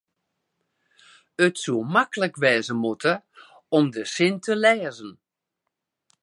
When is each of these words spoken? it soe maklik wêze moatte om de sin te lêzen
it 1.45 1.55
soe 1.63 1.87
maklik 1.93 2.35
wêze 2.41 2.73
moatte 2.81 3.13
om 3.77 3.85
de 3.93 4.03
sin 4.13 4.35
te 4.43 4.53
lêzen 4.63 5.13